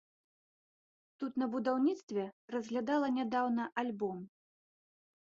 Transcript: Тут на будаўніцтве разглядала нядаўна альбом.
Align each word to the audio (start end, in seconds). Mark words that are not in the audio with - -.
Тут 1.23 1.33
на 1.41 1.47
будаўніцтве 1.55 2.23
разглядала 2.55 3.07
нядаўна 3.19 3.67
альбом. 3.83 4.17